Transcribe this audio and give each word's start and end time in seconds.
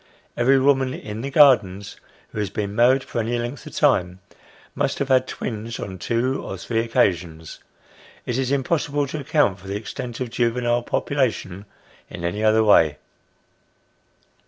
Every 0.35 0.59
woman 0.59 0.95
in" 0.95 1.21
the 1.21 1.29
gardens," 1.29 1.97
who 2.31 2.39
has 2.39 2.49
been 2.49 2.73
married 2.73 3.03
for 3.03 3.19
any 3.19 3.37
length 3.37 3.67
of 3.67 3.75
time, 3.75 4.17
must 4.73 4.97
have 4.97 5.09
had 5.09 5.27
twins 5.27 5.79
on 5.79 5.99
two 5.99 6.41
or 6.43 6.57
three 6.57 6.79
occasions; 6.79 7.59
it 8.25 8.39
is 8.39 8.49
impossible 8.51 9.05
to 9.05 9.19
account 9.19 9.59
for 9.59 9.67
the 9.67 9.75
extent 9.77 10.19
of 10.19 10.31
juvenile 10.31 10.81
population 10.81 11.67
in 12.09 12.23
any 12.23 12.43
other 12.43 12.63
way. 12.63 12.97